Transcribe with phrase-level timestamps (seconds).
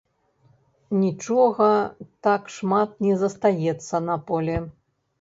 [1.03, 1.69] Нічога
[2.31, 4.61] так шмат не застаецца на полі.